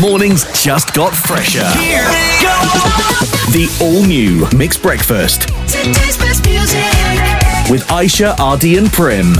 Mornings 0.00 0.46
just 0.58 0.94
got 0.94 1.12
fresher. 1.14 1.68
Here 1.76 2.00
we 2.08 2.40
go. 2.40 2.56
The 3.52 3.68
all 3.82 4.02
new 4.06 4.48
Mix 4.56 4.74
Breakfast. 4.78 5.48
Today's 5.68 6.16
best 6.16 6.46
music. 6.46 6.80
With 7.70 7.84
Aishah, 7.88 8.32
Rd, 8.40 8.64
and 8.78 8.90
Prem. 8.90 9.32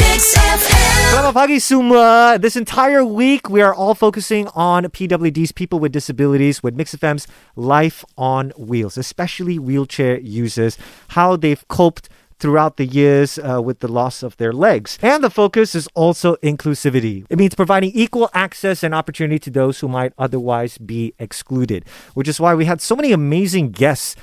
Mix 0.00 0.32
FM. 0.32 1.12
Selamat 1.12 1.34
pagi 1.34 1.58
semua. 1.60 2.38
This 2.40 2.56
entire 2.56 3.04
week, 3.04 3.50
we 3.50 3.60
are 3.60 3.74
all 3.74 3.92
focusing 3.94 4.48
on 4.56 4.84
PWDs, 4.84 5.54
people 5.54 5.78
with 5.78 5.92
disabilities, 5.92 6.62
with 6.62 6.74
Mix 6.74 6.94
FM's 6.94 7.28
Life 7.54 8.02
on 8.16 8.56
Wheels, 8.56 8.96
especially 8.96 9.58
wheelchair 9.58 10.18
users, 10.20 10.78
how 11.20 11.36
they've 11.36 11.60
coped 11.68 12.08
throughout 12.40 12.76
the 12.76 12.86
years 12.86 13.38
uh, 13.38 13.60
with 13.62 13.80
the 13.80 13.88
loss 13.88 14.22
of 14.22 14.36
their 14.38 14.52
legs. 14.52 14.98
And 15.02 15.22
the 15.22 15.30
focus 15.30 15.74
is 15.74 15.88
also 15.94 16.36
inclusivity. 16.36 17.26
It 17.30 17.38
means 17.38 17.54
providing 17.54 17.92
equal 17.94 18.30
access 18.34 18.82
and 18.82 18.94
opportunity 18.94 19.38
to 19.38 19.50
those 19.50 19.80
who 19.80 19.88
might 19.88 20.12
otherwise 20.18 20.78
be 20.78 21.14
excluded, 21.18 21.84
which 22.14 22.28
is 22.28 22.40
why 22.40 22.54
we 22.54 22.64
had 22.64 22.80
so 22.80 22.96
many 22.96 23.12
amazing 23.12 23.70
guests 23.70 24.16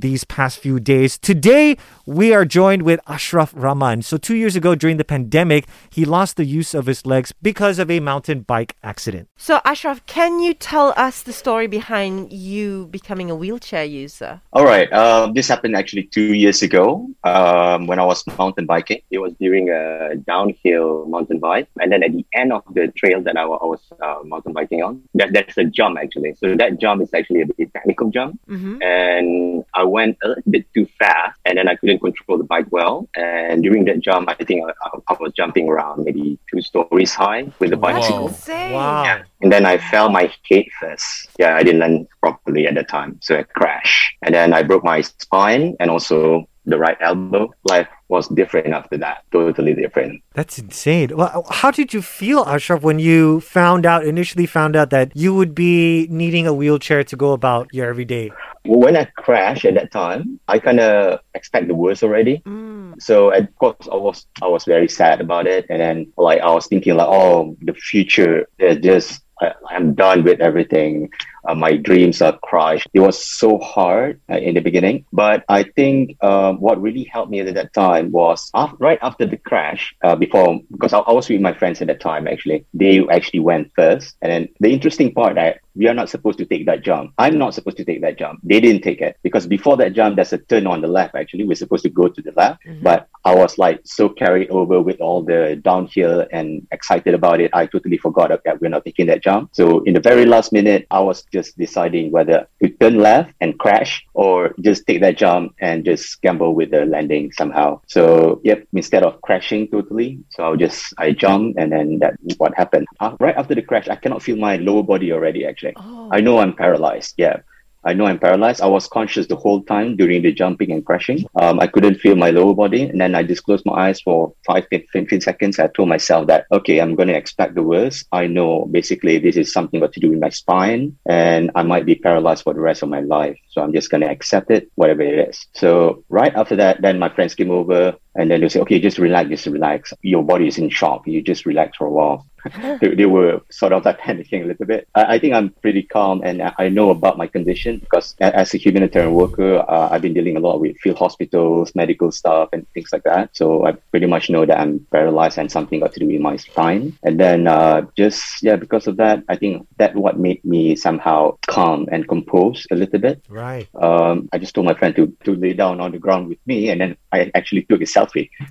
these 0.00 0.24
past 0.24 0.58
few 0.58 0.80
days. 0.80 1.18
Today, 1.18 1.76
we 2.06 2.34
are 2.34 2.44
joined 2.44 2.82
with 2.82 3.00
Ashraff 3.06 3.52
Rahman. 3.54 4.02
So, 4.02 4.16
two 4.16 4.34
years 4.34 4.56
ago 4.56 4.74
during 4.74 4.96
the 4.96 5.04
pandemic, 5.04 5.66
he 5.90 6.04
lost 6.04 6.36
the 6.36 6.44
use 6.44 6.74
of 6.74 6.86
his 6.86 7.06
legs 7.06 7.32
because 7.42 7.78
of 7.78 7.90
a 7.90 8.00
mountain 8.00 8.40
bike 8.40 8.76
accident. 8.82 9.28
So, 9.36 9.60
Ashraff, 9.64 10.00
can 10.06 10.40
you 10.40 10.54
tell 10.54 10.92
us 10.96 11.22
the 11.22 11.32
story 11.32 11.66
behind 11.66 12.32
you 12.32 12.86
becoming 12.90 13.30
a 13.30 13.34
wheelchair 13.34 13.84
user? 13.84 14.40
All 14.52 14.64
right. 14.64 14.92
Um, 14.92 15.34
this 15.34 15.48
happened 15.48 15.76
actually 15.76 16.04
two 16.04 16.34
years 16.34 16.62
ago 16.62 17.08
um, 17.22 17.86
when 17.86 17.98
I 17.98 18.04
was 18.04 18.26
mountain 18.38 18.66
biking. 18.66 19.00
It 19.10 19.18
was 19.18 19.32
during 19.34 19.70
a 19.70 20.16
downhill 20.16 21.06
mountain 21.06 21.38
bike. 21.38 21.68
And 21.80 21.92
then 21.92 22.02
at 22.02 22.12
the 22.12 22.24
end 22.34 22.52
of 22.52 22.62
the 22.72 22.88
trail 22.96 23.22
that 23.22 23.36
I, 23.36 23.44
was 23.44 23.80
uh, 24.00 24.18
mountain 24.24 24.52
biking 24.52 24.82
on, 24.82 25.02
that, 25.14 25.32
that's 25.32 25.56
a 25.56 25.64
jump 25.64 25.98
actually. 25.98 26.34
So, 26.34 26.56
that 26.56 26.80
jump 26.80 27.02
is 27.02 27.14
actually 27.14 27.42
a 27.42 27.46
bit 27.46 27.72
technical 27.72 28.10
jump. 28.10 28.40
Mm-hmm. 28.48 28.82
And 28.82 29.63
I 29.74 29.84
went 29.84 30.16
a 30.22 30.28
little 30.28 30.50
bit 30.50 30.66
too 30.72 30.86
fast 30.98 31.38
and 31.44 31.58
then 31.58 31.68
I 31.68 31.74
couldn't 31.76 32.00
control 32.00 32.38
the 32.38 32.44
bike 32.44 32.66
well. 32.70 33.08
And 33.16 33.62
during 33.62 33.84
that 33.86 34.00
jump, 34.00 34.28
I 34.28 34.34
think 34.34 34.64
I, 34.64 34.98
I, 35.08 35.16
was 35.18 35.32
jumping 35.36 35.68
around 35.68 36.04
maybe 36.04 36.38
two 36.52 36.62
stories 36.62 37.12
high 37.12 37.50
with 37.58 37.70
the 37.70 37.76
bicycle. 37.76 38.28
Wow. 38.48 39.04
Yeah. 39.04 39.22
And 39.42 39.52
then 39.52 39.66
I 39.66 39.78
fell 39.78 40.10
my 40.10 40.32
head 40.48 40.64
first. 40.80 41.28
Yeah, 41.38 41.56
I 41.56 41.62
didn't 41.62 41.80
land 41.80 42.06
properly 42.20 42.66
at 42.66 42.74
the 42.74 42.84
time. 42.84 43.18
So 43.20 43.38
I 43.38 43.42
crashed. 43.42 44.16
And 44.22 44.34
then 44.34 44.54
I 44.54 44.62
broke 44.62 44.84
my 44.84 45.00
spine 45.00 45.76
and 45.80 45.90
also 45.90 46.48
the 46.66 46.78
right 46.78 46.96
elbow. 47.00 47.52
Life 47.68 47.88
was 48.08 48.28
different 48.28 48.72
after 48.72 48.96
that, 48.98 49.24
totally 49.32 49.74
different. 49.74 50.22
That's 50.34 50.58
insane. 50.58 51.16
Well, 51.16 51.46
how 51.50 51.70
did 51.70 51.92
you 51.92 52.02
feel, 52.02 52.44
Ashraff, 52.44 52.82
when 52.82 52.98
you 52.98 53.40
found 53.40 53.86
out, 53.86 54.04
initially 54.04 54.46
found 54.46 54.76
out 54.76 54.90
that 54.90 55.12
you 55.14 55.34
would 55.34 55.54
be 55.54 56.06
needing 56.10 56.46
a 56.46 56.54
wheelchair 56.54 57.04
to 57.04 57.16
go 57.16 57.32
about 57.32 57.68
your 57.72 57.86
everyday? 57.88 58.30
When 58.66 58.96
I 58.96 59.04
crashed 59.04 59.64
at 59.64 59.74
that 59.74 59.90
time, 59.90 60.40
I 60.48 60.58
kind 60.58 60.80
of 60.80 61.20
expect 61.34 61.68
the 61.68 61.74
worst 61.74 62.02
already. 62.02 62.38
Mm. 62.46 63.00
So 63.00 63.30
of 63.30 63.54
course 63.56 63.88
I 63.90 63.96
was 63.96 64.26
I 64.42 64.46
was 64.46 64.64
very 64.64 64.88
sad 64.88 65.20
about 65.20 65.46
it, 65.46 65.66
and 65.68 65.80
then 65.80 66.12
like 66.16 66.40
I 66.40 66.50
was 66.50 66.66
thinking 66.66 66.96
like, 66.96 67.08
oh, 67.08 67.56
the 67.60 67.74
future 67.74 68.48
is 68.58 68.78
just 68.78 69.22
I, 69.40 69.52
I'm 69.68 69.94
done 69.94 70.24
with 70.24 70.40
everything. 70.40 71.10
Uh, 71.46 71.54
my 71.54 71.76
dreams 71.76 72.22
are 72.22 72.38
crushed. 72.42 72.88
It 72.94 73.00
was 73.00 73.24
so 73.24 73.58
hard 73.58 74.20
uh, 74.30 74.36
in 74.36 74.54
the 74.54 74.60
beginning, 74.60 75.04
but 75.12 75.44
I 75.48 75.64
think 75.64 76.22
um, 76.22 76.60
what 76.60 76.80
really 76.80 77.04
helped 77.04 77.30
me 77.30 77.40
at 77.40 77.54
that 77.54 77.72
time 77.72 78.10
was 78.12 78.50
after, 78.54 78.76
right 78.78 78.98
after 79.02 79.26
the 79.26 79.36
crash. 79.36 79.94
Uh, 80.02 80.16
before, 80.16 80.60
because 80.70 80.92
I, 80.92 80.98
I, 81.00 81.12
was 81.12 81.28
with 81.28 81.40
my 81.40 81.52
friends 81.52 81.80
at 81.80 81.88
that 81.88 82.00
time. 82.00 82.26
Actually, 82.26 82.64
they 82.74 83.06
actually 83.10 83.40
went 83.40 83.72
first, 83.74 84.16
and 84.22 84.30
then 84.30 84.48
the 84.60 84.72
interesting 84.72 85.12
part 85.12 85.34
that 85.36 85.60
we 85.76 85.88
are 85.88 85.94
not 85.94 86.08
supposed 86.08 86.38
to 86.38 86.44
take 86.44 86.66
that 86.66 86.82
jump. 86.82 87.12
I'm 87.18 87.38
not 87.38 87.54
supposed 87.54 87.76
to 87.78 87.84
take 87.84 88.00
that 88.02 88.18
jump. 88.18 88.40
They 88.44 88.60
didn't 88.60 88.82
take 88.82 89.00
it 89.00 89.16
because 89.22 89.46
before 89.46 89.76
that 89.78 89.92
jump, 89.92 90.16
there's 90.16 90.32
a 90.32 90.38
turn 90.38 90.66
on 90.66 90.80
the 90.80 90.88
left. 90.88 91.14
Actually, 91.14 91.44
we're 91.44 91.54
supposed 91.54 91.82
to 91.82 91.90
go 91.90 92.08
to 92.08 92.22
the 92.22 92.32
left, 92.36 92.64
mm-hmm. 92.64 92.82
but 92.82 93.08
I 93.24 93.34
was 93.34 93.58
like 93.58 93.80
so 93.84 94.08
carried 94.08 94.50
over 94.50 94.80
with 94.80 95.00
all 95.00 95.22
the 95.22 95.60
downhill 95.62 96.26
and 96.30 96.66
excited 96.70 97.14
about 97.14 97.40
it. 97.40 97.50
I 97.52 97.66
totally 97.66 97.98
forgot 97.98 98.30
that 98.44 98.60
we're 98.60 98.68
not 98.68 98.84
taking 98.84 99.06
that 99.06 99.22
jump. 99.22 99.50
So 99.52 99.82
in 99.84 99.94
the 99.94 100.00
very 100.00 100.26
last 100.26 100.52
minute, 100.52 100.86
I 100.90 101.00
was 101.00 101.24
just 101.34 101.58
deciding 101.58 102.10
whether 102.14 102.46
to 102.62 102.68
turn 102.80 102.96
left 103.08 103.34
and 103.42 103.58
crash 103.58 103.92
or 104.14 104.54
just 104.60 104.86
take 104.86 105.00
that 105.02 105.18
jump 105.18 105.54
and 105.60 105.84
just 105.84 106.22
gamble 106.22 106.54
with 106.54 106.70
the 106.70 106.86
landing 106.86 107.32
somehow. 107.32 107.80
So 107.86 108.40
yep, 108.44 108.66
instead 108.72 109.02
of 109.02 109.20
crashing 109.26 109.68
totally, 109.74 110.10
so 110.30 110.38
I'll 110.44 110.62
just 110.66 110.94
I 110.96 111.10
jump 111.24 111.56
and 111.58 111.68
then 111.74 111.98
that 111.98 112.14
what 112.38 112.54
happened. 112.56 112.86
Uh, 113.00 113.16
right 113.18 113.36
after 113.36 113.54
the 113.54 113.62
crash, 113.62 113.88
I 113.88 113.96
cannot 113.96 114.22
feel 114.22 114.36
my 114.36 114.56
lower 114.56 114.84
body 114.92 115.12
already. 115.12 115.44
Actually, 115.44 115.74
oh. 115.76 116.08
I 116.12 116.20
know 116.20 116.38
I'm 116.38 116.54
paralyzed. 116.54 117.14
Yeah. 117.18 117.42
I 117.84 117.92
know 117.92 118.06
I'm 118.06 118.18
paralyzed. 118.18 118.60
I 118.60 118.66
was 118.66 118.88
conscious 118.88 119.26
the 119.26 119.36
whole 119.36 119.62
time 119.62 119.96
during 119.96 120.22
the 120.22 120.32
jumping 120.32 120.72
and 120.72 120.84
crashing. 120.84 121.26
Um, 121.36 121.60
I 121.60 121.66
couldn't 121.66 122.00
feel 122.00 122.16
my 122.16 122.30
lower 122.30 122.54
body. 122.54 122.82
And 122.82 123.00
then 123.00 123.14
I 123.14 123.22
just 123.22 123.44
closed 123.44 123.64
my 123.66 123.88
eyes 123.88 124.00
for 124.00 124.34
five, 124.46 124.66
15 124.70 125.20
seconds. 125.20 125.58
I 125.58 125.68
told 125.68 125.88
myself 125.88 126.26
that, 126.28 126.46
okay, 126.52 126.80
I'm 126.80 126.94
going 126.94 127.08
to 127.08 127.16
expect 127.16 127.54
the 127.54 127.62
worst. 127.62 128.06
I 128.12 128.26
know 128.26 128.66
basically 128.70 129.18
this 129.18 129.36
is 129.36 129.52
something 129.52 129.80
got 129.80 129.92
to 129.92 130.00
do 130.00 130.10
with 130.10 130.20
my 130.20 130.30
spine 130.30 130.96
and 131.06 131.50
I 131.54 131.62
might 131.62 131.86
be 131.86 131.94
paralyzed 131.94 132.44
for 132.44 132.54
the 132.54 132.60
rest 132.60 132.82
of 132.82 132.88
my 132.88 133.00
life. 133.00 133.38
So 133.48 133.62
I'm 133.62 133.72
just 133.72 133.90
going 133.90 134.00
to 134.00 134.10
accept 134.10 134.50
it, 134.50 134.70
whatever 134.74 135.02
it 135.02 135.28
is. 135.28 135.46
So 135.54 136.04
right 136.08 136.34
after 136.34 136.56
that, 136.56 136.82
then 136.82 136.98
my 136.98 137.08
friends 137.08 137.34
came 137.34 137.50
over 137.50 137.94
and 138.14 138.30
then 138.30 138.40
they 138.40 138.48
say, 138.48 138.60
okay, 138.60 138.80
just 138.80 138.98
relax, 138.98 139.28
just 139.28 139.46
relax. 139.46 139.92
Your 140.02 140.22
body 140.22 140.48
is 140.48 140.58
in 140.58 140.68
shock. 140.68 141.06
You 141.06 141.22
just 141.22 141.46
relax 141.46 141.76
for 141.76 141.86
a 141.86 141.90
while. 141.90 142.26
they, 142.80 142.94
they, 142.94 143.06
were 143.06 143.40
sort 143.50 143.72
of 143.72 143.84
like 143.84 143.98
panicking 144.00 144.42
a 144.42 144.46
little 144.46 144.66
bit. 144.66 144.86
I, 144.94 145.14
I, 145.14 145.18
think 145.18 145.34
I'm 145.34 145.50
pretty 145.62 145.82
calm 145.82 146.20
and 146.22 146.42
I 146.58 146.68
know 146.68 146.90
about 146.90 147.16
my 147.16 147.26
condition 147.26 147.78
because 147.78 148.14
as 148.20 148.52
a 148.54 148.58
humanitarian 148.58 149.14
worker, 149.14 149.58
uh, 149.58 149.88
I've 149.90 150.02
been 150.02 150.12
dealing 150.12 150.36
a 150.36 150.40
lot 150.40 150.60
with 150.60 150.76
field 150.78 150.98
hospitals, 150.98 151.74
medical 151.74 152.12
stuff, 152.12 152.50
and 152.52 152.66
things 152.72 152.90
like 152.92 153.04
that. 153.04 153.34
So 153.34 153.66
I 153.66 153.72
pretty 153.72 154.06
much 154.06 154.28
know 154.28 154.44
that 154.44 154.60
I'm 154.60 154.86
paralyzed 154.92 155.38
and 155.38 155.50
something 155.50 155.80
got 155.80 155.94
to 155.94 156.00
do 156.00 156.06
with 156.06 156.20
my 156.20 156.36
spine. 156.36 156.98
And 157.02 157.18
then 157.18 157.46
uh, 157.46 157.86
just, 157.96 158.42
yeah, 158.42 158.56
because 158.56 158.86
of 158.86 158.96
that, 158.98 159.24
I 159.28 159.36
think 159.36 159.66
that 159.78 159.94
what 159.94 160.18
made 160.18 160.44
me 160.44 160.76
somehow 160.76 161.38
calm 161.46 161.88
and 161.90 162.06
composed 162.06 162.66
a 162.70 162.76
little 162.76 162.98
bit. 162.98 163.24
Right. 163.28 163.68
Um, 163.74 164.28
I 164.32 164.38
just 164.38 164.54
told 164.54 164.66
my 164.66 164.74
friend 164.74 164.94
to, 164.96 165.16
to 165.24 165.34
lay 165.34 165.54
down 165.54 165.80
on 165.80 165.92
the 165.92 165.98
ground 165.98 166.28
with 166.28 166.38
me 166.46 166.68
and 166.68 166.80
then 166.80 166.96
I 167.12 167.30
actually 167.34 167.62
took 167.62 167.80
a 167.80 167.84
selfie 167.84 168.03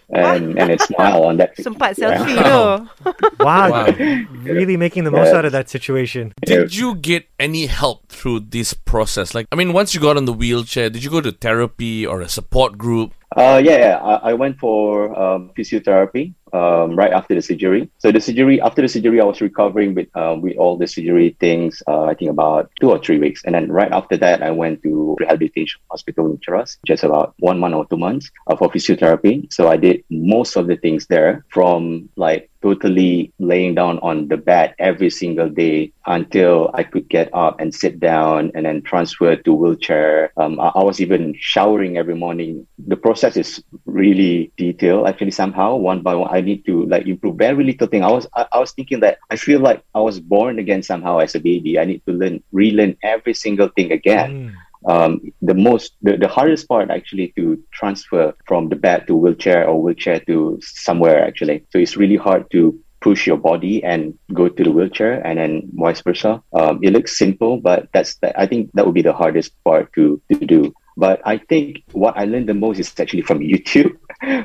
and, 0.09 0.57
and 0.57 0.71
a 0.71 0.79
smile 0.79 1.23
on 1.23 1.37
that. 1.37 1.55
Sempat 1.57 1.95
selfie 1.95 2.35
wow. 2.43 2.87
wow. 3.39 3.69
wow. 3.71 3.85
really 4.43 4.77
making 4.77 5.03
the 5.03 5.11
most 5.11 5.33
out 5.33 5.45
of 5.45 5.51
that 5.51 5.69
situation. 5.69 6.33
Did 6.45 6.75
you 6.75 6.95
get 6.95 7.27
any 7.39 7.65
help 7.67 8.07
through 8.09 8.41
this 8.41 8.73
process? 8.73 9.33
Like, 9.33 9.47
I 9.51 9.55
mean, 9.55 9.73
once 9.73 9.93
you 9.93 10.01
got 10.01 10.17
on 10.17 10.25
the 10.25 10.33
wheelchair, 10.33 10.89
did 10.89 11.03
you 11.03 11.09
go 11.09 11.21
to 11.21 11.31
therapy 11.31 12.05
or 12.05 12.21
a 12.21 12.29
support 12.29 12.77
group? 12.77 13.13
Uh, 13.35 13.61
yeah, 13.63 13.77
yeah. 13.77 13.97
I, 13.97 14.31
I 14.31 14.33
went 14.33 14.59
for 14.59 15.17
um, 15.17 15.51
physiotherapy 15.57 16.33
um, 16.53 16.95
right 16.95 17.11
after 17.11 17.35
the 17.35 17.41
surgery. 17.41 17.89
So 17.97 18.11
the 18.11 18.21
surgery, 18.21 18.61
after 18.61 18.81
the 18.81 18.87
surgery, 18.87 19.19
I 19.19 19.25
was 19.25 19.41
recovering 19.41 19.95
with 19.95 20.15
um, 20.15 20.41
with 20.41 20.57
all 20.57 20.77
the 20.77 20.87
surgery 20.87 21.35
things. 21.39 21.81
Uh, 21.87 22.03
I 22.03 22.13
think 22.13 22.31
about 22.31 22.71
two 22.79 22.91
or 22.91 22.99
three 22.99 23.19
weeks, 23.19 23.41
and 23.45 23.55
then 23.55 23.71
right 23.71 23.91
after 23.91 24.17
that, 24.17 24.41
I 24.41 24.51
went 24.51 24.83
to 24.83 25.15
rehabilitation 25.19 25.81
hospital 25.89 26.27
in 26.27 26.37
Cheras, 26.37 26.77
just 26.85 27.03
about 27.03 27.33
one 27.39 27.59
month 27.59 27.75
or 27.75 27.85
two 27.87 27.97
months 27.97 28.29
uh, 28.47 28.55
for 28.55 28.69
physiotherapy. 28.69 29.51
So 29.51 29.67
I 29.67 29.77
did 29.77 30.03
most 30.09 30.55
of 30.55 30.67
the 30.67 30.77
things 30.77 31.07
there, 31.07 31.45
from 31.49 32.09
like 32.15 32.49
totally 32.63 33.31
laying 33.39 33.75
down 33.75 33.99
on 33.99 34.29
the 34.29 34.37
bed 34.37 34.73
every 34.79 35.09
single 35.09 35.49
day 35.49 35.91
until 36.07 36.71
I 36.73 36.83
could 36.83 37.09
get 37.09 37.29
up 37.33 37.59
and 37.59 37.75
sit 37.75 37.99
down 37.99 38.51
and 38.55 38.65
then 38.65 38.81
transfer 38.81 39.35
to 39.35 39.53
wheelchair. 39.53 40.31
Um, 40.37 40.59
I, 40.59 40.71
I, 40.79 40.83
was 40.83 41.01
even 41.01 41.35
showering 41.37 41.97
every 41.97 42.15
morning. 42.15 42.65
The 42.87 42.95
process 42.95 43.35
is 43.35 43.61
really 43.85 44.51
detailed, 44.57 45.07
actually, 45.07 45.31
somehow, 45.31 45.75
one 45.75 46.01
by 46.01 46.15
one. 46.15 46.33
I 46.33 46.39
need 46.43 46.65
to 46.67 46.85
like 46.85 47.07
improve 47.07 47.37
very 47.37 47.63
little 47.63 47.87
thing. 47.87 48.03
I 48.03 48.11
was, 48.11 48.27
I, 48.35 48.45
I 48.51 48.59
was 48.59 48.71
thinking 48.71 48.99
that 48.99 49.17
I 49.31 49.35
feel 49.35 49.59
like 49.59 49.83
I 49.95 50.01
was 50.01 50.19
born 50.19 50.59
again 50.59 50.83
somehow 50.83 51.17
as 51.17 51.33
a 51.33 51.39
baby. 51.39 51.79
I 51.79 51.85
need 51.85 52.05
to 52.05 52.13
learn, 52.13 52.43
relearn 52.51 52.95
every 53.01 53.33
single 53.33 53.69
thing 53.69 53.91
again. 53.91 54.31
Mm 54.31 54.53
um, 54.85 55.21
the 55.41 55.53
most 55.53 55.95
the, 56.01 56.17
the 56.17 56.27
hardest 56.27 56.67
part 56.67 56.89
actually 56.89 57.33
to 57.35 57.61
transfer 57.71 58.33
from 58.45 58.69
the 58.69 58.75
bed 58.75 59.07
to 59.07 59.15
wheelchair 59.15 59.67
or 59.67 59.81
wheelchair 59.81 60.19
to 60.21 60.59
somewhere 60.61 61.25
actually 61.25 61.65
so 61.69 61.79
it's 61.79 61.97
really 61.97 62.17
hard 62.17 62.49
to 62.51 62.77
push 63.01 63.27
your 63.27 63.37
body 63.37 63.83
and 63.83 64.17
go 64.33 64.47
to 64.47 64.63
the 64.63 64.71
wheelchair 64.71 65.25
and 65.25 65.37
then 65.37 65.69
vice 65.73 66.01
versa 66.01 66.41
um, 66.53 66.79
it 66.81 66.91
looks 66.91 67.17
simple 67.17 67.57
but 67.57 67.87
that's 67.93 68.15
the, 68.17 68.39
i 68.39 68.45
think 68.45 68.71
that 68.73 68.85
would 68.85 68.95
be 68.95 69.01
the 69.01 69.13
hardest 69.13 69.51
part 69.63 69.91
to, 69.93 70.21
to 70.31 70.45
do 70.45 70.73
but 70.97 71.21
I 71.25 71.37
think 71.37 71.83
what 71.91 72.17
I 72.17 72.25
learned 72.25 72.49
the 72.49 72.53
most 72.53 72.79
is 72.79 72.93
actually 72.99 73.23
from 73.23 73.39
YouTube. 73.53 73.97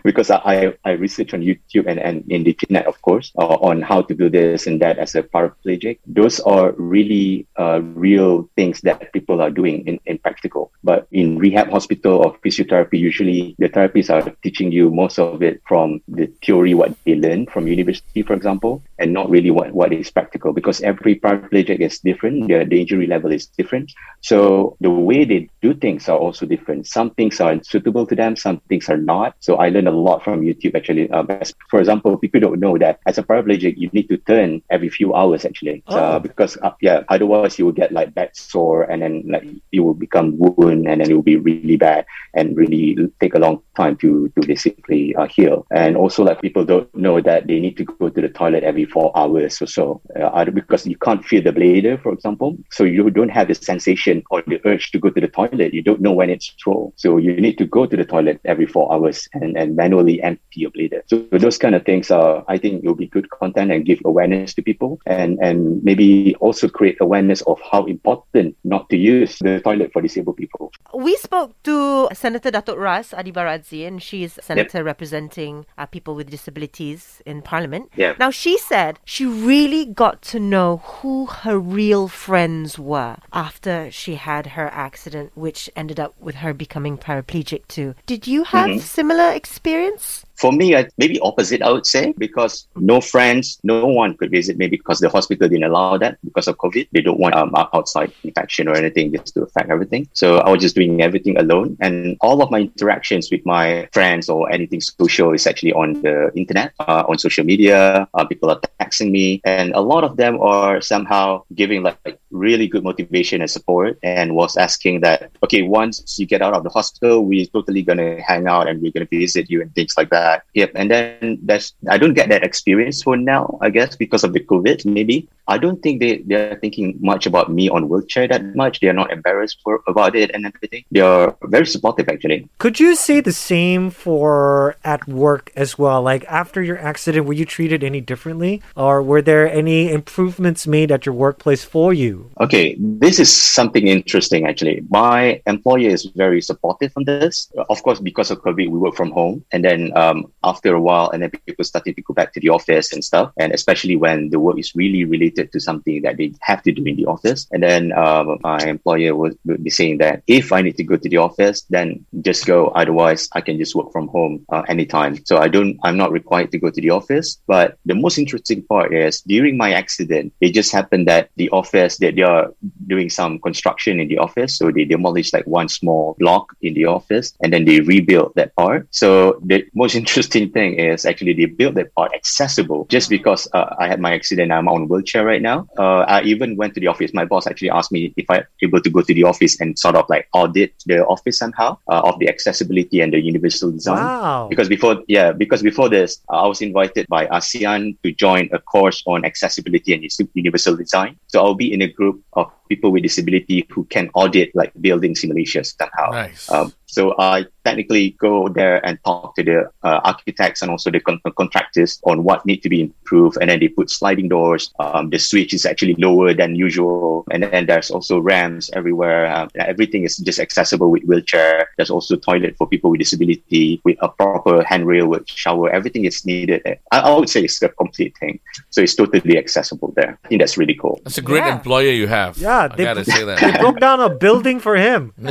because 0.05 0.31
I, 0.31 0.75
I 0.85 0.93
research 0.93 1.35
on 1.35 1.41
YouTube 1.41 1.87
and, 1.87 1.99
and 1.99 2.25
in 2.31 2.45
the 2.45 2.51
internet, 2.51 2.87
of 2.87 3.01
course, 3.03 3.33
uh, 3.39 3.59
on 3.61 3.83
how 3.83 4.03
to 4.03 4.15
do 4.15 4.29
this 4.29 4.67
and 4.67 4.81
that 4.83 4.99
as 4.99 5.15
a 5.15 5.23
paraplegic. 5.23 5.99
Those 6.07 6.41
are 6.41 6.73
really 6.73 7.47
uh, 7.59 7.81
real 7.83 8.49
things 8.57 8.81
that 8.83 9.13
people 9.13 9.41
are 9.41 9.51
doing 9.51 9.87
in, 9.87 10.01
in 10.07 10.19
practical. 10.19 10.73
But 10.83 11.07
in 11.13 11.39
rehab 11.39 11.71
hospital 11.71 12.25
or 12.25 12.39
physiotherapy, 12.39 12.99
usually 12.99 13.55
the 13.59 13.69
therapists 13.69 14.11
are 14.11 14.31
teaching 14.43 14.73
you 14.73 14.91
most 14.91 15.19
of 15.19 15.43
it 15.43 15.63
from 15.67 16.01
the 16.09 16.27
theory, 16.45 16.75
what 16.75 16.95
they 17.05 17.15
learn 17.15 17.47
from 17.47 17.67
university, 17.67 18.23
for 18.23 18.35
example, 18.35 18.83
and 18.99 19.13
not 19.13 19.31
really 19.31 19.51
what, 19.51 19.73
what 19.73 19.93
is 19.93 20.11
practical 20.11 20.53
because 20.53 20.81
every 20.83 21.17
paraplegic 21.17 21.81
is 21.81 22.01
different. 22.01 22.49
The, 22.49 22.65
the 22.65 22.81
injury 22.81 23.07
level 23.07 23.33
is 23.33 23.47
different. 23.47 23.93
So 24.21 24.77
the 24.81 24.91
way 24.91 25.25
they 25.25 25.49
do 25.63 25.75
things 25.75 26.09
are 26.09 26.19
also 26.19 26.38
different. 26.47 26.87
Some 26.87 27.11
things 27.11 27.41
are 27.41 27.63
suitable 27.63 28.07
to 28.07 28.15
them, 28.15 28.37
some 28.37 28.61
things 28.69 28.89
are 28.89 28.97
not. 28.97 29.37
So 29.41 29.57
I 29.57 29.69
learned 29.69 29.89
a 29.89 29.93
lot 29.93 30.25
from 30.25 30.43
YouTube 30.43 30.75
actually. 30.75 31.11
Um, 31.11 31.29
for 31.71 31.81
example, 31.81 32.17
people 32.17 32.41
don't 32.41 32.61
know 32.61 32.79
that 32.79 33.01
as 33.07 33.19
a 33.19 33.23
paraplegic, 33.23 33.77
you 33.77 33.91
need 33.93 34.09
to 34.09 34.17
turn 34.19 34.63
every 34.71 34.89
few 34.89 35.15
hours 35.15 35.45
actually. 35.45 35.83
Oh. 35.87 35.97
Uh, 35.97 36.19
because 36.19 36.57
uh, 36.63 36.73
yeah, 36.81 37.03
otherwise 37.09 37.59
you 37.59 37.65
will 37.65 37.73
get 37.73 37.93
like 37.93 38.15
back 38.15 38.37
sore 38.37 38.83
and 38.83 39.03
then 39.03 39.25
like 39.27 39.47
you 39.71 39.83
will 39.83 39.95
become 39.95 40.39
wound 40.39 40.87
and 40.89 41.01
then 41.01 41.11
it 41.11 41.15
will 41.15 41.23
be 41.23 41.37
really 41.37 41.77
bad 41.77 42.07
and 42.35 42.57
really 42.57 42.97
take 43.21 43.35
a 43.35 43.39
long 43.39 43.63
time 43.77 43.97
to 43.99 44.29
to 44.31 44.47
basically 44.47 45.15
uh, 45.17 45.27
heal. 45.27 45.67
And 45.71 45.97
also 45.97 46.25
like 46.25 46.41
people 46.41 46.65
don't 46.65 46.93
know 46.95 47.21
that 47.21 47.47
they 47.47 47.61
need 47.61 47.77
to 47.79 47.85
go 47.85 48.08
to 48.19 48.27
the 48.27 48.35
toilet 48.35 48.65
every 48.65 48.85
four 48.85 49.17
hours 49.17 49.63
or 49.63 49.67
so 49.67 50.01
uh, 50.21 50.45
because 50.47 50.87
you 50.87 50.97
can't 50.97 51.25
feel 51.25 51.43
the 51.43 51.53
bladder, 51.53 51.97
for 51.99 52.13
example. 52.13 52.59
So 52.71 52.83
you 52.85 53.11
don't 53.11 53.29
have 53.29 53.49
the 53.49 53.55
sensation 53.55 54.23
or 54.31 54.43
the 54.47 54.61
urge 54.65 54.91
to 54.93 54.99
go 54.99 55.11
to 55.11 55.21
the 55.21 55.29
toilet. 55.29 55.73
You 55.73 55.83
don't 55.83 56.01
know 56.01 56.13
when 56.13 56.31
it's 56.31 56.53
full. 56.63 56.93
So 56.97 57.17
you 57.17 57.41
need 57.41 57.59
to 57.59 57.67
go 57.67 57.87
to 57.87 57.97
the 57.97 58.05
toilet 58.05 58.41
every 58.45 58.67
four 58.67 58.93
hours 58.93 59.29
and, 59.35 59.57
and 59.57 59.77
manually 59.77 60.21
empty 60.23 60.61
your 60.63 60.71
bladder. 60.71 61.03
So 61.07 61.27
those 61.31 61.59
kind 61.59 61.75
of 61.75 61.85
things 61.85 62.11
are, 62.11 62.45
I 62.49 62.59
think, 62.59 62.83
will 62.83 62.97
be 62.97 63.07
good 63.07 63.31
content 63.31 63.71
and 63.71 63.85
give 63.85 64.01
awareness 64.05 64.55
to 64.55 64.63
people 64.63 64.99
and, 65.07 65.39
and 65.41 65.83
maybe 65.85 66.35
also 66.41 66.69
create 66.69 66.97
awareness 67.01 67.43
of 67.43 67.61
how 67.71 67.85
important 67.85 68.57
not 68.65 68.89
to 68.91 68.97
use 68.97 69.39
the 69.39 69.61
toilet 69.61 69.93
for 69.93 70.03
disabled 70.03 70.37
people. 70.37 70.73
We 70.99 71.15
spoke 71.15 71.55
to 71.63 72.09
Senator 72.13 72.51
Datuk 72.51 72.77
Ras 72.77 73.13
Adiba 73.13 73.47
Radzi, 73.47 73.87
and 73.87 74.03
she's 74.03 74.37
senator 74.43 74.79
yep. 74.79 74.87
representing 74.87 75.65
uh, 75.79 75.87
people 75.87 76.17
with 76.17 76.29
disabilities 76.29 77.23
in 77.25 77.41
Parliament. 77.41 77.93
Yeah. 77.95 78.15
Now, 78.19 78.33
she 78.33 78.59
said 78.59 78.99
she 79.05 79.25
really 79.25 79.85
got 79.85 80.23
to 80.23 80.41
know 80.41 80.79
who 80.79 81.27
her 81.27 81.57
real 81.57 82.09
friends 82.09 82.81
were 82.81 83.19
after 83.33 83.93
she 83.93 84.17
had 84.17 84.59
her 84.59 84.67
accident, 84.75 85.31
which 85.37 85.71
ended 85.77 86.01
up 86.01 86.17
with 86.19 86.43
her 86.43 86.53
becoming 86.53 86.99
paraplegic 86.99 87.69
too. 87.69 87.95
Did 88.05 88.27
you 88.27 88.43
have 88.43 88.69
mm-hmm. 88.69 88.81
similar 88.81 89.31
experience? 89.31 90.27
For 90.39 90.53
me, 90.53 90.77
I, 90.77 90.89
maybe 90.99 91.19
opposite, 91.21 91.63
I 91.63 91.71
would 91.71 91.87
say, 91.87 92.15
because 92.17 92.69
no 92.77 93.01
friends, 93.01 93.59
no 93.65 93.87
one 93.87 94.17
could 94.17 94.31
visit 94.31 94.57
me 94.57 94.69
because 94.69 95.01
the 95.01 95.09
hospital 95.09 95.49
didn't 95.49 95.65
allow 95.65 95.99
that 95.99 96.19
because 96.25 96.47
of 96.47 96.57
COVID. 96.59 96.89
They 96.93 97.01
don't 97.01 97.19
want 97.19 97.35
um, 97.35 97.53
outside 97.75 98.13
infection 98.23 98.69
or 98.69 98.77
anything 98.77 99.13
just 99.13 99.35
to 99.35 99.43
affect 99.43 99.71
everything. 99.71 100.09
So 100.13 100.39
I 100.39 100.51
was 100.51 100.61
just 100.61 100.77
doing 100.77 101.03
everything 101.03 101.37
alone. 101.39 101.77
And 101.81 102.17
all 102.21 102.41
of 102.43 102.51
my 102.51 102.61
interactions 102.61 103.31
with 103.33 103.45
my 103.45 103.89
friends 103.93 104.29
or 104.29 104.51
anything 104.53 104.81
social 104.81 105.33
is 105.33 105.47
actually 105.47 105.73
on 105.73 106.01
the 106.03 106.31
internet, 106.37 106.73
uh, 106.81 107.05
on 107.09 107.19
social 107.19 107.45
media. 107.45 108.09
Uh, 108.15 108.25
people 108.25 108.51
are 108.51 108.61
texting 108.81 109.11
me, 109.11 109.41
and 109.45 109.73
a 109.73 109.81
lot 109.81 110.05
of 110.05 110.17
them 110.17 110.41
are 110.41 110.81
somehow 110.81 111.43
giving 111.55 111.83
like, 111.83 111.99
like 112.05 112.19
really 112.39 112.69
good 112.69 112.85
motivation 112.85 113.41
and 113.41 113.51
support 113.51 113.99
and 114.03 114.35
was 114.35 114.57
asking 114.57 115.01
that, 115.01 115.31
okay, 115.43 115.63
once 115.63 116.19
you 116.19 116.27
get 116.27 116.43
out 116.43 116.55
of 116.55 116.63
the 116.63 116.71
hospital, 116.71 117.25
we're 117.25 117.47
totally 117.47 117.83
going 117.83 117.99
to 117.99 118.21
hang 118.23 118.47
out 118.47 118.69
and 118.69 118.81
we're 118.81 118.93
going 118.93 119.07
to 119.07 119.19
visit 119.19 119.51
you 119.51 119.61
and 119.63 119.75
things 119.75 119.95
like 119.97 120.11
that. 120.11 120.45
Yep. 120.55 120.73
And 120.75 120.91
then 120.91 121.39
that's 121.43 121.75
I 121.89 121.99
don't 121.99 122.15
get 122.15 122.29
that 122.31 122.45
experience 122.45 123.03
for 123.03 123.17
now, 123.17 123.59
I 123.61 123.71
guess, 123.71 123.97
because 123.97 124.25
of 124.25 124.33
the 124.33 124.41
COVID, 124.41 124.87
maybe. 124.87 125.29
I 125.49 125.57
don't 125.57 125.83
think 125.83 126.01
they, 126.01 126.19
they're 126.19 126.59
thinking 126.61 126.99
much 127.01 127.25
about 127.25 127.51
me 127.51 127.71
on 127.71 127.89
wheelchair 127.89 128.29
that 128.29 128.55
much. 128.55 128.81
They're 128.81 128.93
not 128.93 129.11
embarrassed 129.11 129.61
for 129.65 129.83
about 129.87 130.15
it 130.15 130.31
and 130.35 130.45
everything. 130.45 130.85
They're 130.91 131.35
very 131.45 131.67
supportive 131.67 132.09
actually. 132.09 132.49
Could 132.59 132.79
you 132.79 132.95
say 132.95 133.21
the 133.21 133.33
same 133.33 133.89
for 133.89 134.77
at 134.85 135.09
work 135.09 135.51
as 135.57 135.79
well? 135.79 136.03
Like 136.03 136.25
after 136.29 136.63
your 136.63 136.79
accident, 136.79 137.27
were 137.27 137.33
you 137.33 137.47
treated 137.47 137.83
any 137.83 138.03
differently? 138.03 138.63
Or 138.77 139.03
were 139.03 139.23
there 139.23 139.51
any 139.51 139.91
improvements 139.91 140.67
made 140.67 140.93
at 140.93 141.07
your 141.07 141.15
workplace 141.15 141.65
for 141.65 141.95
you? 141.95 142.28
Okay, 142.41 142.77
this 142.79 143.19
is 143.19 143.31
something 143.35 143.89
interesting 143.89 144.47
actually. 144.47 144.85
My 144.89 145.43
employer 145.47 145.91
is 145.91 146.05
very 146.15 146.41
supportive 146.41 146.93
on 146.97 147.05
this. 147.05 147.51
Of 147.69 147.83
course, 147.83 148.01
because 148.01 148.31
of 148.31 148.39
COVID, 148.43 148.69
we 148.71 148.79
work 148.79 148.95
from 148.95 149.11
home. 149.11 149.45
And 149.53 149.65
then 149.65 149.97
um, 149.97 150.33
after 150.45 150.75
a 150.75 150.81
while, 150.81 151.11
and 151.11 151.23
then 151.23 151.31
people 151.31 151.65
started 151.65 151.97
to 151.97 152.03
go 152.03 152.15
back 152.15 152.33
to 152.35 152.41
the 152.41 152.51
office 152.51 152.93
and 152.93 153.03
stuff. 153.03 153.33
And 153.39 153.53
especially 153.53 153.97
when 153.97 154.31
the 154.31 154.39
work 154.39 154.59
is 154.59 154.75
really 154.75 155.05
related 155.05 155.53
to 155.53 155.61
something 155.61 156.03
that 156.03 156.17
they 156.17 156.33
have 156.41 156.63
to 156.63 156.73
do 156.73 156.85
in 156.85 156.97
the 156.97 157.07
office. 157.07 157.47
And 157.51 157.63
then 157.63 157.93
um, 157.93 158.39
my 158.43 158.59
employer 158.59 159.15
would, 159.17 159.39
would, 159.45 159.65
be 159.65 159.71
saying 159.71 159.99
that 159.99 160.23
if 160.27 160.53
I 160.53 160.63
need 160.63 160.77
to 160.77 160.85
go 160.85 160.97
to 160.97 161.09
the 161.09 161.17
office, 161.17 161.63
then 161.71 162.05
just 162.21 162.47
go. 162.47 162.69
Otherwise, 162.69 163.29
I 163.33 163.41
can 163.41 163.59
just 163.59 163.75
work 163.75 163.91
from 163.93 164.09
home 164.09 164.47
uh, 164.51 164.63
anytime. 164.69 165.25
So 165.25 165.39
I 165.39 165.49
don't, 165.49 165.79
I'm 165.83 165.97
not 165.97 166.13
required 166.13 166.53
to 166.53 166.59
go 166.59 166.71
to 166.71 166.81
the 166.81 166.91
office. 166.91 167.39
But 167.47 167.79
the 167.87 167.95
most 167.95 168.19
interesting 168.19 168.63
part 168.63 168.95
is 168.95 169.23
during 169.23 169.57
my 169.57 169.73
accident, 169.73 170.33
it 170.41 170.51
just 170.55 170.73
happened 170.73 171.09
that 171.09 171.31
the 171.37 171.51
office 171.51 171.99
that 171.99 172.15
they 172.19 172.25
are 172.25 172.53
doing 172.89 173.09
some 173.09 173.39
construction 173.39 174.01
in 174.01 174.09
the 174.09 174.19
office. 174.19 174.59
So 174.59 174.71
they 174.73 174.85
demolished 174.85 175.33
like 175.33 175.47
one 175.47 175.69
small 175.69 176.17
block 176.19 176.57
in 176.63 176.75
the 176.75 176.87
office 176.87 177.33
and 177.43 177.53
then 177.53 177.65
they 177.65 177.81
rebuilt 177.81 178.35
that 178.35 178.55
part. 178.57 178.89
So 178.91 179.41
the 179.45 179.65
most 179.75 179.95
interesting 180.03 180.51
thing 180.51 180.79
is 180.79 181.07
actually 181.07 181.35
they 181.35 181.47
built 181.47 181.75
that 181.77 181.95
part 181.95 182.13
accessible 182.15 182.87
just 182.89 183.09
because 183.09 183.47
uh, 183.55 183.75
I 183.79 183.87
had 183.87 184.01
my 184.01 184.13
accident. 184.15 184.51
I'm 184.51 184.69
on 184.69 184.89
wheelchair 184.89 185.25
right 185.25 185.43
now. 185.43 185.69
Uh, 185.79 186.01
I 186.17 186.23
even 186.23 186.57
went 186.57 186.75
to 186.75 186.81
the 186.81 186.89
office. 186.89 187.15
My 187.15 187.25
boss 187.25 187.47
actually 187.47 187.71
asked 187.71 187.93
me 187.93 188.13
if 188.17 188.27
I'm 188.29 188.45
able 188.63 188.81
to 188.81 188.91
go 188.91 189.03
to 189.03 189.15
the 189.15 189.25
office 189.25 189.61
and 189.61 189.79
sort 189.79 189.95
of 189.95 190.07
like 190.09 190.29
audit 190.33 190.75
the 190.87 191.07
office 191.07 191.39
somehow 191.39 191.79
uh, 191.89 192.03
of 192.05 192.19
the 192.19 192.29
accessibility 192.29 193.01
and 193.01 193.13
the 193.13 193.21
universal 193.21 193.71
design. 193.71 194.03
Wow. 194.03 194.49
Because 194.51 194.69
before, 194.69 195.03
yeah, 195.07 195.31
because 195.33 195.63
before 195.63 195.89
this, 195.89 196.21
I 196.31 196.47
was 196.47 196.61
invited 196.61 197.07
by 197.09 197.27
ASEAN 197.27 197.97
to 198.03 198.13
join 198.13 198.49
a 198.53 198.59
course 198.59 199.03
on 199.07 199.25
accessibility 199.25 199.95
and 199.95 200.03
universal 200.35 200.75
design. 200.77 201.17
So 201.29 201.41
I'll 201.41 201.55
be 201.55 201.73
in 201.73 201.83
a 201.83 201.89
group 201.99 202.08
of 202.33 202.53
people 202.69 202.93
with 202.93 203.03
disability 203.03 203.67
who 203.71 203.85
can 203.85 204.11
audit 204.15 204.55
like 204.55 204.73
building 204.81 205.15
simulations 205.15 205.75
somehow. 205.79 206.11
Nice. 206.11 206.51
Um, 206.51 206.73
so 206.89 207.15
I 207.19 207.45
technically 207.65 208.17
go 208.19 208.49
there 208.49 208.85
and 208.85 208.99
talk 209.05 209.37
to 209.37 209.43
the 209.43 209.71
uh, 209.83 210.01
architects 210.05 210.63
and 210.63 210.71
also 210.71 210.91
the 210.91 211.01
con- 211.01 211.21
contractors 211.37 212.01
on 212.05 212.25
what 212.25 212.47
need 212.47 212.63
to 212.63 212.71
be 212.71 212.81
improved. 212.81 213.37
And 213.41 213.51
then 213.51 213.61
they 213.61 213.69
put 213.69 213.91
sliding 213.91 214.29
doors. 214.31 214.73
Um, 214.81 215.11
the 215.11 215.19
switch 215.19 215.53
is 215.53 215.67
actually 215.67 215.97
lower 215.99 216.33
than 216.33 216.57
usual. 216.57 217.27
And 217.31 217.43
then 217.43 217.67
there's 217.67 217.91
also 217.91 218.19
ramps 218.19 218.71
everywhere. 218.73 219.31
Um, 219.31 219.51
everything 219.57 220.05
is 220.05 220.17
just 220.17 220.39
accessible 220.39 220.91
with 220.91 221.05
wheelchair. 221.05 221.69
There's 221.77 221.91
also 221.91 222.17
toilet 222.17 222.57
for 222.57 222.67
people 222.67 222.91
with 222.91 223.01
disability 223.01 223.83
with 223.85 223.99
a 224.01 224.09
proper 224.09 224.65
handrail 224.65 225.09
with 225.09 225.29
shower. 225.29 225.69
Everything 225.69 226.07
is 226.07 226.25
needed. 226.25 226.63
I, 226.91 227.01
I 227.01 227.15
would 227.15 227.29
say 227.29 227.43
it's 227.45 227.61
a 227.61 227.69
complete 227.69 228.17
thing. 228.17 228.41
So 228.71 228.81
it's 228.81 228.95
totally 228.95 229.37
accessible 229.37 229.93
there. 229.95 230.19
I 230.25 230.29
think 230.29 230.41
that's 230.41 230.57
really 230.57 230.75
cool. 230.75 231.03
That's 231.05 231.19
a 231.19 231.23
great 231.23 231.45
yeah. 231.45 231.57
employer 231.57 231.91
you 231.91 232.07
have. 232.07 232.39
Yeah, 232.39 232.58
I 232.59 232.69
they, 232.77 232.85
gotta 232.85 233.05
say 233.05 233.25
that. 233.25 233.41
They 233.41 233.59
broke 233.59 233.81
down 233.81 234.01
a 234.01 234.09
building 234.15 234.61
for 234.61 234.77
him. 234.77 235.13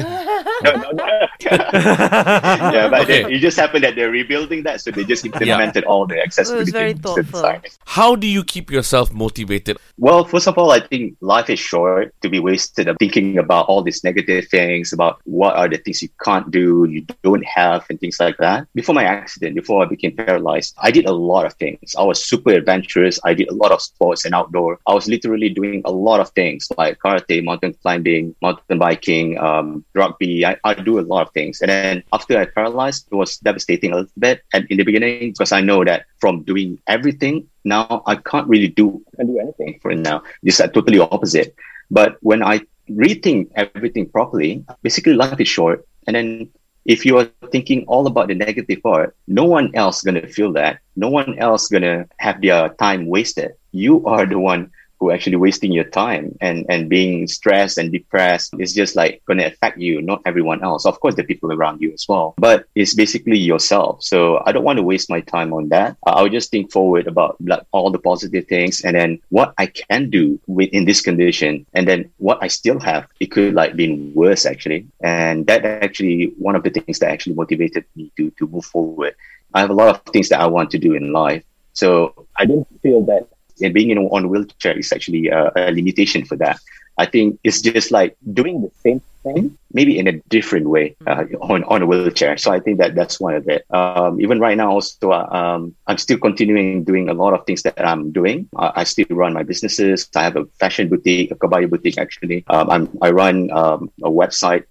no, 0.64 0.72
no, 0.72 0.92
no. 0.92 1.06
yeah, 1.42 2.90
but 2.90 3.02
okay. 3.02 3.34
it 3.34 3.40
just 3.40 3.58
happened 3.58 3.84
that 3.84 3.96
they're 3.96 4.12
rebuilding 4.12 4.64
that, 4.64 4.82
so 4.82 4.92
they 4.92 5.04
just 5.04 5.26
implemented 5.26 5.84
yeah. 5.84 5.90
all 5.90 6.06
the 6.06 6.22
accessibility. 6.22 6.72
very 6.72 6.94
thoughtful. 6.94 7.62
How 7.86 8.16
do 8.16 8.28
you 8.28 8.44
keep 8.44 8.72
yourself 8.72 9.14
motivated? 9.14 9.78
Well, 9.98 10.26
first 10.26 10.48
of 10.48 10.58
all, 10.58 10.72
I 10.72 10.80
think 10.80 11.18
life 11.22 11.50
is 11.50 11.60
short 11.60 12.14
to 12.22 12.30
be 12.30 12.40
wasted 12.40 12.88
of 12.88 12.98
thinking 13.00 13.38
about 13.38 13.66
all 13.68 13.82
these 13.82 14.04
negative 14.04 14.48
things, 14.48 14.94
about 14.94 15.20
what 15.24 15.56
are 15.56 15.68
the 15.68 15.78
things 15.78 16.02
you 16.02 16.10
can't 16.24 16.50
do, 16.52 16.86
you 16.90 17.06
don't 17.24 17.46
have, 17.46 17.86
and 17.90 18.00
things 18.00 18.20
like 18.20 18.38
that. 18.38 18.68
Before 18.74 18.96
my 18.96 19.04
accident, 19.04 19.56
before 19.56 19.84
I 19.84 19.88
became 19.88 20.16
paralyzed, 20.16 20.76
I 20.78 20.92
did 20.92 21.06
a 21.06 21.14
lot 21.14 21.46
of 21.46 21.54
things. 21.54 21.96
I 21.98 22.04
was 22.04 22.24
super 22.24 22.52
adventurous. 22.52 23.20
I 23.24 23.34
did 23.34 23.50
a 23.50 23.54
lot 23.54 23.72
of 23.72 23.82
sports 23.82 24.26
and 24.26 24.34
outdoor. 24.34 24.80
I 24.88 24.94
was 24.94 25.08
literally 25.08 25.50
doing 25.50 25.82
a 25.86 25.92
lot 25.92 26.20
of 26.20 26.30
things 26.32 26.68
like 26.78 27.00
karate, 27.00 27.44
mountain 27.44 27.74
climbing, 27.82 28.36
mountain 28.42 28.80
biking, 28.80 29.38
um, 29.40 29.84
rugby. 29.94 30.27
I, 30.46 30.58
I 30.64 30.74
do 30.74 31.00
a 31.00 31.06
lot 31.06 31.28
of 31.28 31.34
things. 31.34 31.62
And 31.62 31.70
then 31.70 32.04
after 32.14 32.38
I 32.38 32.46
paralyzed, 32.46 33.08
it 33.12 33.16
was 33.16 33.38
devastating 33.38 33.92
a 33.92 33.96
little 33.98 34.20
bit. 34.20 34.44
And 34.54 34.66
in 34.70 34.78
the 34.78 34.84
beginning, 34.84 35.32
because 35.32 35.52
I 35.52 35.62
know 35.62 35.84
that 35.84 36.06
from 36.20 36.44
doing 36.44 36.80
everything, 36.88 37.48
now 37.64 38.04
I 38.06 38.16
can't 38.16 38.48
really 38.48 38.68
do, 38.70 39.04
can 39.16 39.28
do 39.28 39.40
anything 39.40 39.80
for 39.82 39.94
now. 39.96 40.24
It's 40.44 40.60
like 40.60 40.74
totally 40.74 41.00
opposite. 41.00 41.56
But 41.90 42.18
when 42.22 42.44
I 42.44 42.62
rethink 42.90 43.52
everything 43.56 44.10
properly, 44.10 44.64
basically 44.82 45.14
life 45.14 45.40
is 45.40 45.48
short. 45.48 45.86
And 46.08 46.16
then 46.16 46.50
if 46.86 47.06
you 47.06 47.18
are 47.18 47.28
thinking 47.52 47.84
all 47.88 48.08
about 48.08 48.30
the 48.30 48.36
negative 48.36 48.82
part, 48.82 49.16
no 49.28 49.44
one 49.44 49.76
else 49.76 50.02
gonna 50.02 50.26
feel 50.28 50.54
that. 50.54 50.80
No 50.96 51.10
one 51.10 51.38
else 51.38 51.68
gonna 51.68 52.08
have 52.18 52.42
their 52.42 52.70
time 52.80 53.08
wasted. 53.08 53.52
You 53.72 54.06
are 54.06 54.26
the 54.26 54.40
one 54.40 54.72
who 55.00 55.10
are 55.10 55.14
actually 55.14 55.36
wasting 55.36 55.72
your 55.72 55.84
time 55.84 56.36
and, 56.42 56.66
and 56.70 56.90
being 56.90 57.28
stressed 57.28 57.78
and 57.78 57.92
depressed 57.92 58.54
is 58.60 58.74
just 58.74 58.96
like 58.96 59.22
going 59.26 59.38
to 59.38 59.46
affect 59.46 59.78
you, 59.78 60.02
not 60.02 60.22
everyone 60.26 60.64
else. 60.64 60.86
Of 60.86 61.00
course, 61.00 61.16
the 61.16 61.24
people 61.24 61.52
around 61.52 61.82
you 61.82 61.94
as 61.94 62.06
well, 62.08 62.34
but 62.38 62.66
it's 62.76 62.94
basically 62.94 63.38
yourself. 63.38 64.04
So 64.04 64.42
I 64.46 64.52
don't 64.52 64.64
want 64.64 64.78
to 64.78 64.84
waste 64.84 65.10
my 65.10 65.22
time 65.22 65.54
on 65.54 65.70
that. 65.70 65.98
I 66.06 66.22
will 66.22 66.30
just 66.30 66.52
think 66.52 66.72
forward 66.72 67.08
about 67.08 67.38
like 67.42 67.64
all 67.72 67.92
the 67.92 68.00
positive 68.00 68.48
things 68.48 68.82
and 68.82 68.96
then 68.96 69.20
what 69.30 69.54
I 69.58 69.68
can 69.68 70.10
do 70.10 70.40
within 70.48 70.86
this 70.86 71.02
condition 71.02 71.66
and 71.74 71.88
then 71.88 72.10
what 72.18 72.40
I 72.42 72.48
still 72.48 72.80
have. 72.80 73.08
It 73.20 73.28
could 73.28 73.54
like 73.54 73.76
been 73.76 74.14
worse 74.14 74.46
actually. 74.46 74.88
And 75.02 75.46
that 75.48 75.66
actually 75.66 76.34
one 76.38 76.56
of 76.56 76.64
the 76.64 76.70
things 76.70 77.00
that 77.00 77.12
actually 77.12 77.36
motivated 77.36 77.86
me 77.96 78.12
to, 78.18 78.32
to 78.32 78.48
move 78.48 78.66
forward. 78.66 79.16
I 79.54 79.62
have 79.62 79.70
a 79.70 79.74
lot 79.74 79.90
of 79.90 80.02
things 80.14 80.30
that 80.30 80.42
I 80.42 80.48
want 80.48 80.72
to 80.72 80.78
do 80.78 80.94
in 80.94 81.12
life. 81.12 81.44
So 81.74 82.28
I 82.36 82.46
don't 82.46 82.68
feel 82.82 83.02
that 83.06 83.28
and 83.62 83.74
being 83.74 83.90
in 83.90 83.98
on 83.98 84.30
wheelchair 84.30 84.78
is 84.78 84.92
actually 84.92 85.28
a 85.28 85.52
limitation 85.72 86.26
for 86.26 86.36
that. 86.38 86.60
I 86.98 87.06
think 87.06 87.40
it's 87.44 87.62
just 87.62 87.92
like 87.92 88.18
doing 88.34 88.62
the 88.62 88.72
same 88.84 89.02
thing, 89.24 89.58
maybe 89.74 89.98
in 89.98 90.08
a 90.08 90.14
different 90.30 90.70
way 90.70 90.96
uh, 91.06 91.26
on, 91.42 91.64
on 91.66 91.82
a 91.82 91.86
wheelchair. 91.86 92.38
So 92.38 92.52
I 92.52 92.60
think 92.60 92.80
that 92.80 92.96
that's 92.96 93.20
one 93.20 93.36
of 93.36 93.48
it. 93.48 93.66
Um, 93.72 94.20
even 94.22 94.40
right 94.40 94.58
now, 94.58 94.72
also, 94.72 95.12
uh, 95.12 95.28
um, 95.32 95.76
I'm 95.88 95.98
still 95.98 96.18
continuing 96.18 96.84
doing 96.84 97.10
a 97.10 97.14
lot 97.14 97.34
of 97.34 97.46
things 97.46 97.64
that 97.64 97.86
I'm 97.86 98.12
doing. 98.12 98.50
Uh, 98.56 98.72
I 98.76 98.84
still 98.84 99.08
run 99.10 99.34
my 99.34 99.44
businesses. 99.44 100.10
I 100.16 100.24
have 100.24 100.36
a 100.36 100.46
fashion 100.60 100.90
boutique, 100.90 101.32
a 101.32 101.36
kebaya 101.36 101.70
boutique, 101.70 101.98
actually. 101.98 102.44
Um, 102.48 102.90
i 103.02 103.10
run 103.10 103.52
um, 103.52 103.92
a 104.04 104.10
website, 104.10 104.64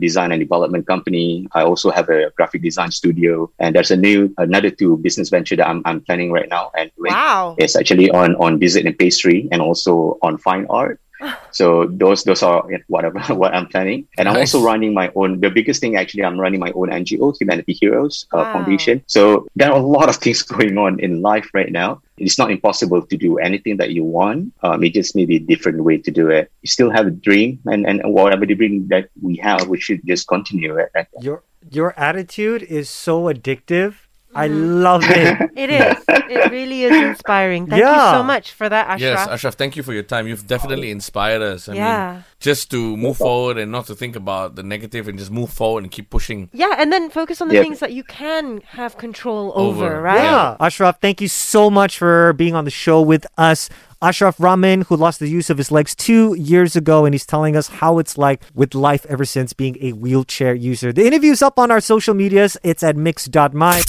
design 0.00 0.32
and 0.32 0.40
development 0.40 0.86
company. 0.86 1.46
I 1.52 1.62
also 1.62 1.90
have 1.90 2.08
a 2.08 2.30
graphic 2.36 2.62
design 2.62 2.90
studio. 2.90 3.50
And 3.58 3.74
there's 3.74 3.90
a 3.90 3.96
new, 3.96 4.32
another 4.38 4.70
two 4.70 4.96
business 4.98 5.28
venture 5.28 5.56
that 5.56 5.68
I'm, 5.68 5.82
I'm 5.84 6.00
planning 6.00 6.32
right 6.32 6.48
now. 6.48 6.70
And 6.76 6.90
wow. 6.98 7.56
It's 7.58 7.76
actually 7.76 8.10
on, 8.10 8.34
on 8.36 8.58
dessert 8.58 8.86
and 8.86 8.98
pastry 8.98 9.48
and 9.52 9.60
also 9.60 10.18
on 10.22 10.38
fine 10.38 10.66
art. 10.70 11.00
So 11.54 11.86
those 11.86 12.24
those 12.24 12.42
are 12.42 12.66
whatever 12.88 13.20
what 13.34 13.54
I'm 13.54 13.68
planning, 13.68 14.08
and 14.18 14.26
nice. 14.26 14.34
I'm 14.34 14.40
also 14.40 14.60
running 14.64 14.92
my 14.92 15.12
own. 15.14 15.38
The 15.38 15.50
biggest 15.50 15.80
thing 15.80 15.94
actually, 15.94 16.24
I'm 16.24 16.38
running 16.38 16.58
my 16.58 16.72
own 16.74 16.90
NGO, 16.90 17.36
Humanity 17.38 17.72
Heroes 17.74 18.26
uh, 18.34 18.38
wow. 18.38 18.52
Foundation. 18.52 19.04
So 19.06 19.46
there 19.54 19.70
are 19.70 19.78
a 19.78 19.82
lot 19.82 20.08
of 20.08 20.16
things 20.22 20.42
going 20.42 20.76
on 20.78 20.98
in 20.98 21.22
life 21.22 21.48
right 21.54 21.70
now. 21.70 22.02
It's 22.18 22.38
not 22.38 22.50
impossible 22.50 23.06
to 23.06 23.16
do 23.16 23.38
anything 23.38 23.76
that 23.76 23.90
you 23.90 24.02
want. 24.02 24.52
Um, 24.62 24.82
it 24.82 24.94
just 24.94 25.14
may 25.14 25.26
be 25.26 25.36
a 25.36 25.40
different 25.40 25.84
way 25.84 25.98
to 25.98 26.10
do 26.10 26.28
it. 26.28 26.50
You 26.62 26.68
still 26.68 26.90
have 26.90 27.06
a 27.06 27.12
dream, 27.12 27.60
and 27.66 27.86
and 27.86 28.02
whatever 28.02 28.46
the 28.46 28.56
dream 28.56 28.88
that 28.88 29.10
we 29.22 29.36
have, 29.36 29.68
we 29.68 29.78
should 29.78 30.04
just 30.04 30.26
continue 30.26 30.76
it. 30.76 30.90
Your 31.20 31.44
your 31.70 31.94
attitude 31.96 32.62
is 32.64 32.90
so 32.90 33.24
addictive 33.32 33.94
I 34.34 34.48
love 34.48 35.04
it. 35.04 35.50
it 35.56 35.70
is. 35.70 36.04
It 36.08 36.50
really 36.50 36.84
is 36.84 36.96
inspiring. 36.96 37.66
Thank 37.66 37.80
yeah. 37.80 38.12
you 38.12 38.18
so 38.18 38.22
much 38.22 38.52
for 38.52 38.68
that, 38.68 38.88
Ashraff. 38.88 39.00
Yes, 39.00 39.28
Ashraff, 39.28 39.54
thank 39.54 39.76
you 39.76 39.82
for 39.82 39.92
your 39.92 40.02
time. 40.02 40.26
You've 40.26 40.46
definitely 40.46 40.88
oh. 40.88 40.92
inspired 40.92 41.42
us. 41.42 41.68
I 41.68 41.74
yeah. 41.74 42.12
Mean, 42.12 42.24
just 42.40 42.70
to 42.72 42.96
move 42.96 43.16
forward 43.18 43.58
and 43.58 43.70
not 43.70 43.86
to 43.86 43.94
think 43.94 44.16
about 44.16 44.56
the 44.56 44.62
negative 44.62 45.08
and 45.08 45.18
just 45.18 45.30
move 45.30 45.50
forward 45.50 45.84
and 45.84 45.90
keep 45.92 46.10
pushing. 46.10 46.50
Yeah, 46.52 46.74
and 46.78 46.92
then 46.92 47.10
focus 47.10 47.40
on 47.40 47.48
the 47.48 47.54
yep. 47.54 47.62
things 47.62 47.78
that 47.80 47.92
you 47.92 48.04
can 48.04 48.60
have 48.68 48.98
control 48.98 49.52
over, 49.54 49.86
over. 49.86 50.02
right? 50.02 50.24
Yeah. 50.24 50.56
Ashraff, 50.60 51.00
thank 51.00 51.20
you 51.20 51.28
so 51.28 51.70
much 51.70 51.98
for 51.98 52.32
being 52.32 52.54
on 52.54 52.64
the 52.64 52.70
show 52.70 53.00
with 53.00 53.26
us. 53.38 53.68
Ashraff 54.04 54.38
Rahman, 54.38 54.82
who 54.82 54.96
lost 54.96 55.18
the 55.18 55.28
use 55.28 55.48
of 55.48 55.56
his 55.56 55.70
legs 55.70 55.94
two 55.94 56.34
years 56.34 56.76
ago, 56.76 57.06
and 57.06 57.14
he's 57.14 57.24
telling 57.24 57.56
us 57.56 57.68
how 57.68 57.98
it's 57.98 58.18
like 58.18 58.42
with 58.52 58.74
life 58.74 59.06
ever 59.06 59.24
since 59.24 59.54
being 59.54 59.78
a 59.80 59.94
wheelchair 59.94 60.54
user. 60.54 60.92
The 60.92 61.06
interview's 61.06 61.40
up 61.40 61.58
on 61.58 61.70
our 61.70 61.80
social 61.80 62.12
medias. 62.12 62.58
It's 62.62 62.82
at 62.82 62.98
mix.my. 62.98 63.80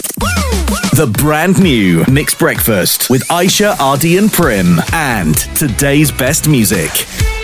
The 0.95 1.13
brand 1.21 1.61
new 1.61 2.05
Mix 2.09 2.33
Breakfast 2.33 3.09
with 3.09 3.27
Aishah, 3.27 3.73
Rd, 3.73 4.05
and 4.17 4.31
Prem, 4.31 4.79
and 4.93 5.35
today's 5.57 6.13
best 6.13 6.47
music. 6.47 7.34